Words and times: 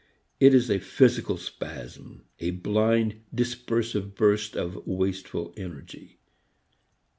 It 0.39 0.55
is 0.55 0.71
a 0.71 0.79
physical 0.79 1.37
spasm, 1.37 2.23
a 2.39 2.49
blind 2.49 3.21
dispersive 3.35 4.15
burst 4.15 4.55
of 4.57 4.87
wasteful 4.87 5.53
energy. 5.55 6.17